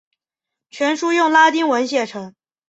[0.71, 2.33] 全书用拉丁文写成。